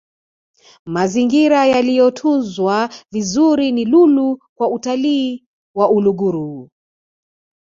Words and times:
mazingira 0.85 1.59
yaliyotunzwa 1.65 2.89
vizuri 3.11 3.71
ni 3.71 3.85
lulu 3.85 4.39
kwa 4.57 4.69
utalii 4.69 5.45
wa 5.75 5.89
uluguru 5.91 6.69